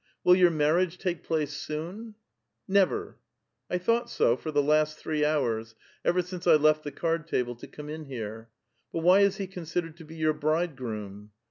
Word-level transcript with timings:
Will 0.23 0.35
your 0.35 0.49
marriage 0.49 0.97
take 0.97 1.21
place 1.21 1.53
soon 1.53 2.15
r* 2.15 2.15
'* 2.41 2.67
Never!" 2.67 3.17
*' 3.43 3.67
1 3.67 3.79
thought 3.81 4.09
so, 4.09 4.35
for 4.35 4.49
the 4.49 4.63
last 4.63 4.97
three 4.97 5.23
hours,— 5.23 5.75
ever 6.03 6.23
since 6.23 6.47
I 6.47 6.55
left 6.55 6.83
the 6.83 6.91
carcl 6.91 7.29
tal)le 7.29 7.55
to 7.59 7.67
come 7.67 7.87
in 7.87 8.05
here. 8.05 8.49
But 8.91 9.03
why 9.03 9.19
is 9.19 9.37
he 9.37 9.45
considered 9.45 9.97
to 9.97 10.03
be 10.03 10.15
your 10.15 10.33
bridegroom?" 10.33 11.33